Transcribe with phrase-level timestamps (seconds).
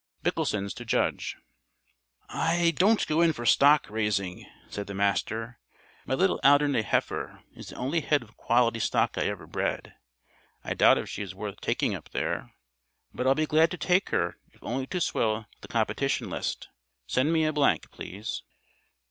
[0.23, 1.37] Micklesen's to judge."
[2.27, 5.59] "I don't go in for stock raising," said the Master.
[6.07, 9.93] "My little Alderney heifer is the only head of quality stock I ever bred.
[10.63, 12.51] I doubt if she is worth taking up there,
[13.13, 16.69] but I'll be glad to take her if only to swell the competition list.
[17.05, 18.41] Send me a blank, please."